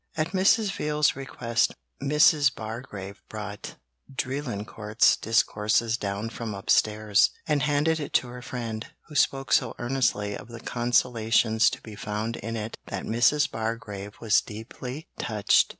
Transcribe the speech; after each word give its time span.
At 0.17 0.29
Mrs. 0.31 0.71
Veal's 0.71 1.15
request, 1.15 1.75
Mrs. 2.01 2.55
Bargrave 2.55 3.21
brought 3.29 3.75
Drelincourt's 4.11 5.15
discourses 5.15 5.95
down 5.95 6.29
from 6.31 6.55
upstairs, 6.55 7.29
and 7.47 7.61
handed 7.61 7.99
it 7.99 8.11
to 8.13 8.27
her 8.29 8.41
friend, 8.41 8.87
who 9.09 9.15
spoke 9.15 9.53
so 9.53 9.75
earnestly 9.77 10.35
of 10.35 10.47
the 10.47 10.59
consolations 10.59 11.69
to 11.69 11.81
be 11.83 11.95
found 11.95 12.37
in 12.37 12.55
it 12.57 12.75
that 12.87 13.05
Mrs. 13.05 13.51
Bargrave 13.51 14.15
was 14.19 14.41
deeply 14.41 15.07
touched. 15.19 15.69